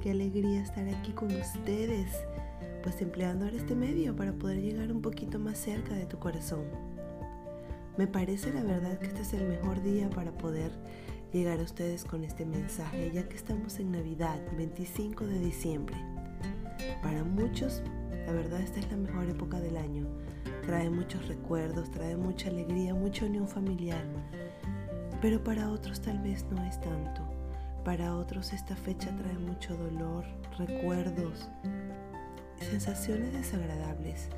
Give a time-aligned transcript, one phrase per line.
[0.00, 2.10] qué alegría estar aquí con ustedes,
[2.82, 6.64] pues empleando ahora este medio para poder llegar un poquito más cerca de tu corazón.
[7.98, 10.72] Me parece la verdad que este es el mejor día para poder
[11.32, 15.96] llegar a ustedes con este mensaje, ya que estamos en Navidad, 25 de diciembre.
[17.02, 17.82] Para muchos,
[18.26, 20.06] la verdad esta es la mejor época del año.
[20.64, 24.04] Trae muchos recuerdos, trae mucha alegría, mucha unión familiar.
[25.20, 27.29] Pero para otros tal vez no es tanto.
[27.84, 30.24] Para otros esta fecha trae mucho dolor,
[30.58, 31.48] recuerdos,
[32.58, 34.28] sensaciones desagradables.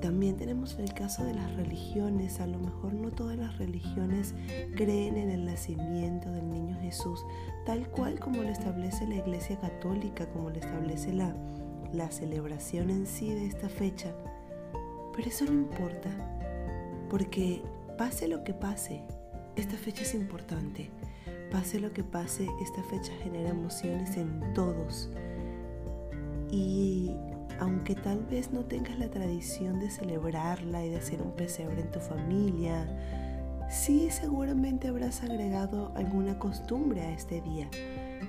[0.00, 2.40] También tenemos el caso de las religiones.
[2.40, 4.34] A lo mejor no todas las religiones
[4.74, 7.24] creen en el nacimiento del niño Jesús,
[7.64, 11.34] tal cual como lo establece la Iglesia Católica, como lo establece la,
[11.92, 14.12] la celebración en sí de esta fecha.
[15.14, 16.10] Pero eso no importa,
[17.08, 17.62] porque
[17.96, 19.02] pase lo que pase,
[19.56, 20.90] esta fecha es importante.
[21.50, 25.10] Pase lo que pase, esta fecha genera emociones en todos.
[26.50, 27.12] Y
[27.60, 31.90] aunque tal vez no tengas la tradición de celebrarla y de hacer un pesebre en
[31.90, 32.86] tu familia,
[33.70, 37.68] sí seguramente habrás agregado alguna costumbre a este día.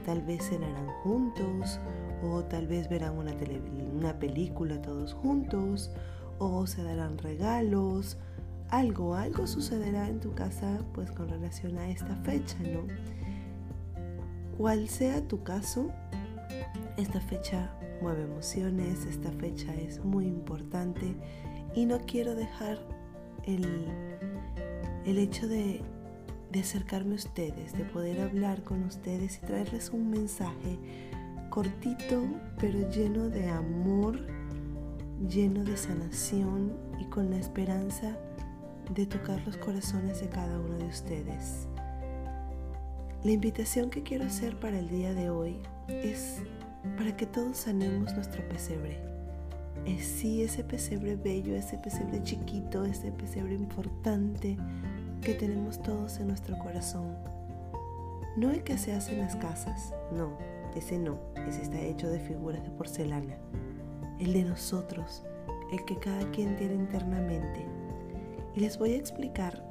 [0.06, 1.80] Tal vez cenarán juntos
[2.24, 3.34] o tal vez verán una,
[3.94, 5.92] una película todos juntos
[6.40, 8.18] o se darán regalos
[8.70, 12.88] algo, algo sucederá en tu casa pues con relación a esta fecha, ¿no?
[14.58, 15.92] Cual sea tu caso,
[16.98, 21.16] esta fecha mueve emociones, esta fecha es muy importante
[21.76, 22.80] y no quiero dejar
[23.44, 23.86] el,
[25.06, 25.82] el hecho de,
[26.52, 30.80] de acercarme a ustedes, de poder hablar con ustedes y traerles un mensaje
[31.50, 32.24] cortito
[32.60, 34.20] pero lleno de amor,
[35.28, 38.18] lleno de sanación y con la esperanza
[38.90, 41.68] de tocar los corazones de cada uno de ustedes.
[43.24, 45.58] La invitación que quiero hacer para el día de hoy
[45.88, 46.42] es
[46.98, 48.98] para que todos sanemos nuestro pesebre.
[49.86, 54.58] Es sí ese pesebre bello, ese pesebre chiquito, ese pesebre importante
[55.22, 57.18] que tenemos todos en nuestro corazón.
[58.38, 60.38] No el que se hace en las casas, no,
[60.76, 63.36] ese no, ese está hecho de figuras de porcelana.
[64.20, 65.24] El de nosotros,
[65.72, 67.77] el que cada quien tiene internamente
[68.58, 69.64] y les voy a explicar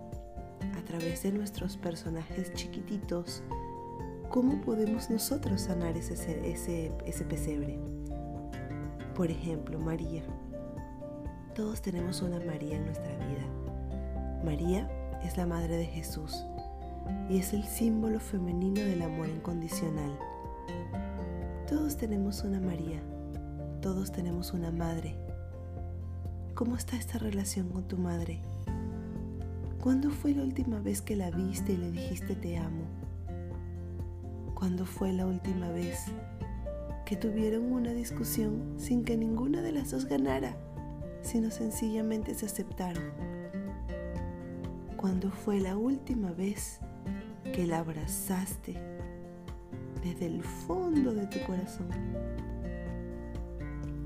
[0.78, 3.42] a través de nuestros personajes chiquititos
[4.28, 6.14] cómo podemos nosotros sanar ese,
[6.48, 7.80] ese, ese pesebre.
[9.16, 10.22] Por ejemplo, María.
[11.56, 14.44] Todos tenemos una María en nuestra vida.
[14.44, 14.88] María
[15.24, 16.46] es la madre de Jesús
[17.28, 20.16] y es el símbolo femenino del amor incondicional.
[21.68, 23.02] Todos tenemos una María,
[23.82, 25.16] todos tenemos una madre.
[26.54, 28.42] ¿Cómo está esta relación con tu madre?
[29.86, 32.86] ¿Cuándo fue la última vez que la viste y le dijiste te amo?
[34.56, 36.06] ¿Cuándo fue la última vez
[37.04, 40.56] que tuvieron una discusión sin que ninguna de las dos ganara,
[41.22, 43.04] sino sencillamente se aceptaron?
[44.96, 46.80] ¿Cuándo fue la última vez
[47.54, 48.74] que la abrazaste
[50.02, 51.90] desde el fondo de tu corazón?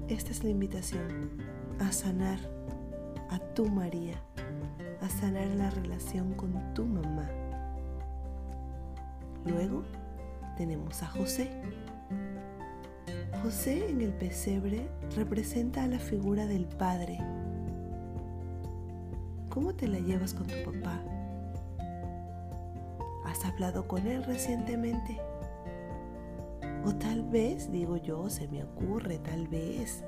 [0.08, 1.40] Esta es la invitación
[1.78, 2.38] a sanar
[3.30, 4.22] a tu María
[5.00, 7.28] a sanar la relación con tu mamá.
[9.44, 9.82] Luego
[10.56, 11.50] tenemos a José.
[13.42, 17.18] José en el pesebre representa a la figura del padre.
[19.48, 21.00] ¿Cómo te la llevas con tu papá?
[23.24, 25.18] ¿Has hablado con él recientemente?
[26.84, 30.04] O tal vez, digo yo, se me ocurre, tal vez,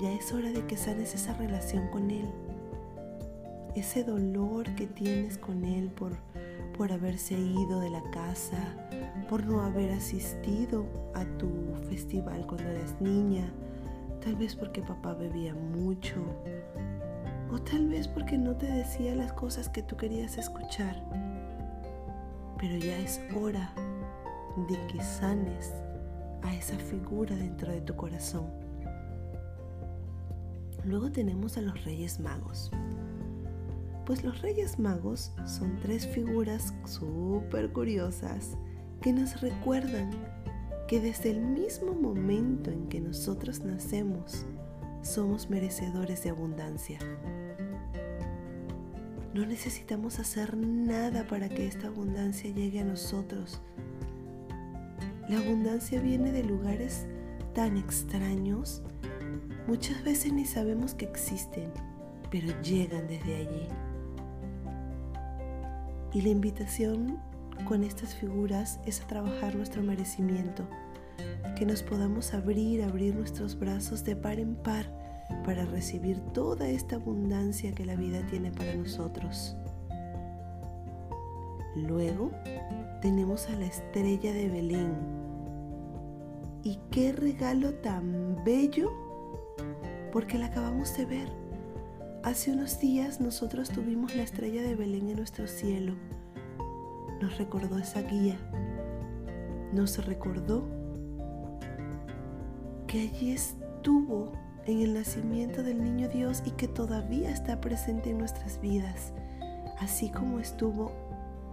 [0.00, 2.47] ya es hora de que sanes esa relación con él
[3.74, 6.16] ese dolor que tienes con él por,
[6.76, 8.58] por haberse ido de la casa,
[9.28, 11.48] por no haber asistido a tu
[11.88, 13.52] festival cuando eras niña,
[14.22, 16.16] tal vez porque papá bebía mucho,
[17.50, 21.02] o tal vez porque no te decía las cosas que tú querías escuchar.
[22.58, 23.72] Pero ya es hora
[24.68, 25.72] de que sanes
[26.42, 28.46] a esa figura dentro de tu corazón.
[30.84, 32.70] Luego tenemos a los Reyes Magos
[34.08, 38.56] pues los Reyes Magos son tres figuras súper curiosas
[39.02, 40.08] que nos recuerdan
[40.88, 44.46] que desde el mismo momento en que nosotros nacemos,
[45.02, 46.98] somos merecedores de abundancia.
[49.34, 53.60] No necesitamos hacer nada para que esta abundancia llegue a nosotros.
[55.28, 57.04] La abundancia viene de lugares
[57.54, 58.82] tan extraños,
[59.66, 61.70] muchas veces ni sabemos que existen,
[62.30, 63.68] pero llegan desde allí.
[66.12, 67.18] Y la invitación
[67.66, 70.66] con estas figuras es a trabajar nuestro merecimiento,
[71.56, 74.86] que nos podamos abrir, abrir nuestros brazos de par en par
[75.44, 79.56] para recibir toda esta abundancia que la vida tiene para nosotros.
[81.76, 82.30] Luego
[83.00, 84.94] tenemos a la estrella de Belén.
[86.64, 88.90] Y qué regalo tan bello,
[90.12, 91.47] porque la acabamos de ver.
[92.28, 95.94] Hace unos días nosotros tuvimos la estrella de Belén en nuestro cielo.
[97.22, 98.36] Nos recordó esa guía.
[99.72, 100.68] Nos recordó
[102.86, 104.30] que allí estuvo
[104.66, 109.14] en el nacimiento del niño Dios y que todavía está presente en nuestras vidas,
[109.78, 110.92] así como estuvo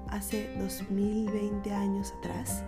[0.10, 2.66] hace 2020 años atrás,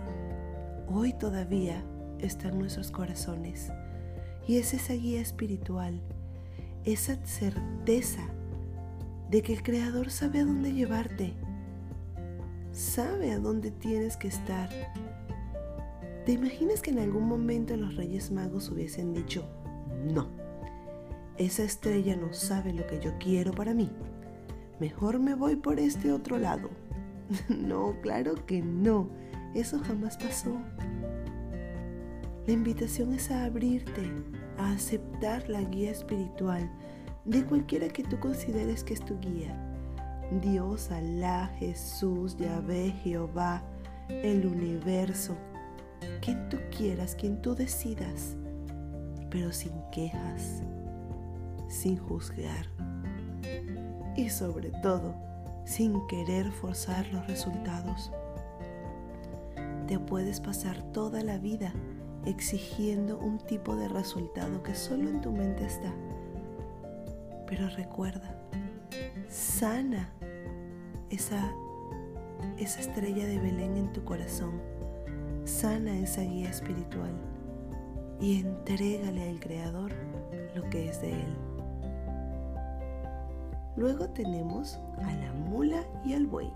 [0.90, 1.84] hoy todavía
[2.20, 3.70] está en nuestros corazones.
[4.46, 6.00] Y es esa guía espiritual,
[6.92, 8.22] esa certeza
[9.30, 11.34] de que el Creador sabe a dónde llevarte,
[12.72, 14.70] sabe a dónde tienes que estar.
[16.24, 19.44] ¿Te imaginas que en algún momento los Reyes Magos hubiesen dicho,
[20.14, 20.28] no,
[21.36, 23.90] esa estrella no sabe lo que yo quiero para mí,
[24.80, 26.70] mejor me voy por este otro lado?
[27.50, 29.10] No, claro que no.
[29.54, 30.56] Eso jamás pasó.
[32.48, 34.10] La invitación es a abrirte,
[34.56, 36.66] a aceptar la guía espiritual
[37.26, 39.54] de cualquiera que tú consideres que es tu guía.
[40.40, 43.62] Dios, Alá, Jesús, Yahvé, Jehová,
[44.08, 45.36] el universo,
[46.22, 48.34] quien tú quieras, quien tú decidas,
[49.28, 50.62] pero sin quejas,
[51.68, 52.66] sin juzgar
[54.16, 55.14] y sobre todo
[55.66, 58.10] sin querer forzar los resultados.
[59.86, 61.74] Te puedes pasar toda la vida
[62.28, 65.92] exigiendo un tipo de resultado que solo en tu mente está.
[67.46, 68.36] Pero recuerda,
[69.28, 70.12] sana
[71.10, 71.52] esa,
[72.58, 74.60] esa estrella de Belén en tu corazón,
[75.44, 77.12] sana esa guía espiritual
[78.20, 79.92] y entrégale al Creador
[80.54, 81.36] lo que es de Él.
[83.76, 86.52] Luego tenemos a la mula y al buey.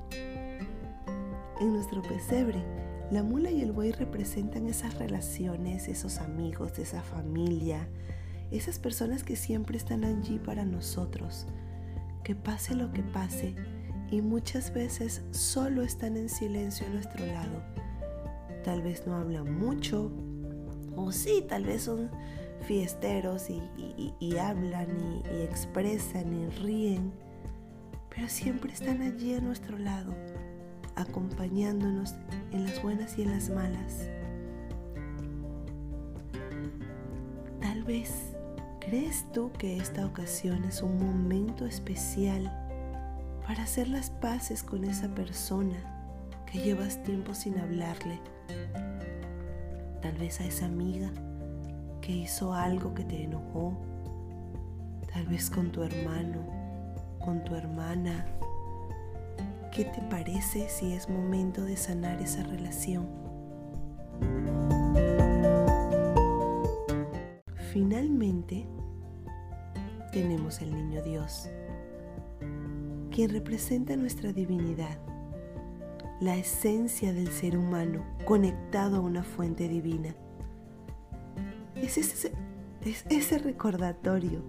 [1.61, 2.65] En nuestro pesebre,
[3.13, 7.87] la mula y el buey representan esas relaciones, esos amigos, esa familia,
[8.51, 11.47] esas personas que siempre están allí para nosotros,
[12.25, 13.55] que pase lo que pase
[14.11, 17.63] y muchas veces solo están en silencio a nuestro lado.
[18.65, 20.11] Tal vez no hablan mucho,
[20.97, 22.11] o sí, tal vez son
[22.67, 27.13] fiesteros y, hablan y, expresan y ríen,
[28.09, 30.15] pero siempre están allí a nuestro lado,
[30.97, 32.15] acompañándonos
[32.53, 34.09] en las buenas y en las malas.
[37.61, 38.35] Tal vez
[38.81, 42.51] crees tú que esta ocasión es un momento especial
[43.47, 45.77] para hacer las paces con esa persona
[46.51, 48.21] que llevas tiempo sin hablarle.
[50.01, 51.11] Tal vez a esa amiga
[52.01, 53.81] que hizo algo que te enojó,
[55.13, 56.41] tal vez con tu hermano,
[57.25, 58.27] con tu hermana.
[59.73, 63.09] ¿Qué te parece si es momento de sanar esa relación?
[67.73, 68.67] Finalmente,
[70.13, 71.49] tenemos al niño Dios,
[73.11, 74.99] quien representa nuestra divinidad,
[76.21, 80.15] la esencia del ser humano conectado a una fuente divina
[81.77, 82.33] es ese,
[82.85, 84.43] es ese recordatorio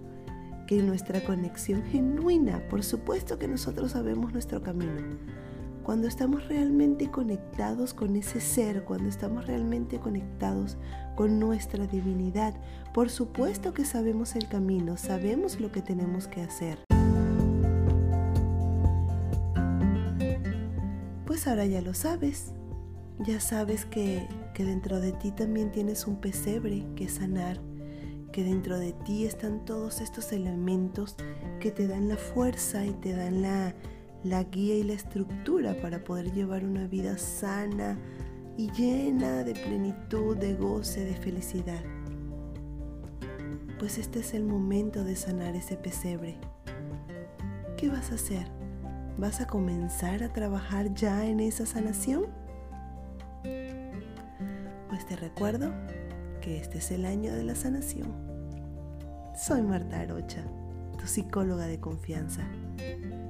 [0.66, 5.02] que nuestra conexión genuina, por supuesto que nosotros sabemos nuestro camino,
[5.82, 10.78] cuando estamos realmente conectados con ese ser, cuando estamos realmente conectados
[11.14, 12.54] con nuestra divinidad,
[12.94, 16.78] por supuesto que sabemos el camino, sabemos lo que tenemos que hacer.
[21.26, 22.54] Pues ahora ya lo sabes,
[23.18, 27.60] ya sabes que, dentro de ti también tienes un pesebre que sanar,
[28.34, 31.14] que dentro de ti están todos estos elementos
[31.60, 33.72] que te dan la fuerza y te dan la,
[34.24, 37.96] la guía y la estructura para poder llevar una vida sana
[38.56, 41.80] y llena de plenitud, de goce, de felicidad.
[43.78, 46.36] Pues este es el momento de sanar ese pesebre.
[47.76, 48.48] ¿Qué vas a hacer?
[49.16, 52.26] ¿Vas a comenzar a trabajar ya en esa sanación?
[54.88, 55.72] Pues te recuerdo
[56.44, 58.12] que este es el año de la sanación.
[59.34, 60.42] Soy Marta Arocha,
[61.00, 62.42] tu psicóloga de confianza.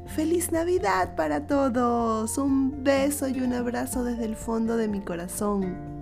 [0.07, 2.37] ¡Feliz Navidad para todos!
[2.39, 5.94] Un beso y un abrazo desde el fondo de mi corazón.